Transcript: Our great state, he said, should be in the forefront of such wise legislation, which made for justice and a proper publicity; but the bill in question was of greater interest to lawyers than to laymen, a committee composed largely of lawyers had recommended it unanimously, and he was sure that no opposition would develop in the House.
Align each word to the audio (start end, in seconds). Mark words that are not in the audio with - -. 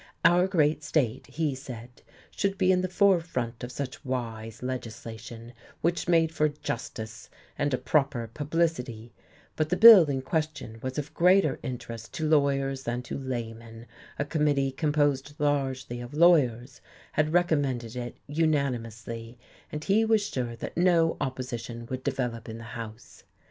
Our 0.25 0.47
great 0.47 0.83
state, 0.83 1.27
he 1.27 1.53
said, 1.53 2.01
should 2.31 2.57
be 2.57 2.71
in 2.71 2.81
the 2.81 2.89
forefront 2.89 3.63
of 3.63 3.71
such 3.71 4.03
wise 4.03 4.63
legislation, 4.63 5.53
which 5.81 6.07
made 6.07 6.31
for 6.31 6.49
justice 6.49 7.29
and 7.55 7.71
a 7.71 7.77
proper 7.77 8.27
publicity; 8.33 9.13
but 9.55 9.69
the 9.69 9.77
bill 9.77 10.05
in 10.09 10.23
question 10.23 10.79
was 10.81 10.97
of 10.97 11.13
greater 11.13 11.59
interest 11.61 12.15
to 12.15 12.27
lawyers 12.27 12.81
than 12.81 13.03
to 13.03 13.15
laymen, 13.19 13.85
a 14.17 14.25
committee 14.25 14.71
composed 14.71 15.35
largely 15.37 16.01
of 16.01 16.15
lawyers 16.15 16.81
had 17.11 17.31
recommended 17.31 17.95
it 17.95 18.17
unanimously, 18.25 19.37
and 19.71 19.83
he 19.83 20.03
was 20.03 20.25
sure 20.27 20.55
that 20.55 20.75
no 20.75 21.15
opposition 21.21 21.85
would 21.91 22.03
develop 22.03 22.49
in 22.49 22.57
the 22.57 22.63
House. 22.73 23.21